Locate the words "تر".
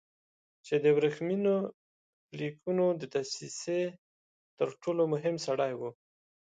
4.57-4.69